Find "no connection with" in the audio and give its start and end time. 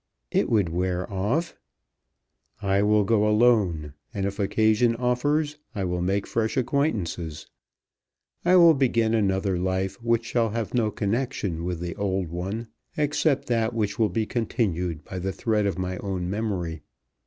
10.73-11.81